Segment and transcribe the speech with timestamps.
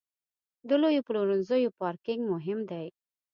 [0.67, 2.87] د لویو پلورنځیو پارکینګ مهم دی.